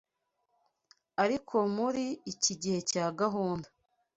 [1.23, 3.67] ariko muri iki gihe cya gahunda